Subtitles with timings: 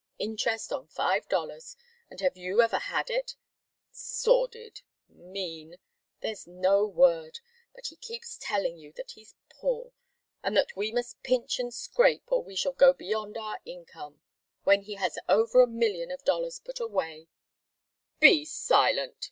[0.17, 1.77] Interest on five dollars.
[2.09, 3.35] And have you ever had it?
[3.91, 5.75] Sordid mean
[6.21, 7.39] there's no word!
[7.75, 9.93] And he keeps telling you that he's poor,
[10.41, 14.21] and that we must pinch and scrape or we shall go beyond our income
[14.63, 17.27] when he has over a million of dollars put away"
[18.19, 19.13] "Be silent!"